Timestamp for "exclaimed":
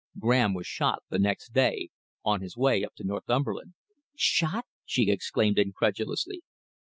5.11-5.59